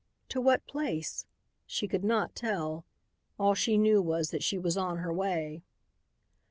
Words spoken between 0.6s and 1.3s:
place?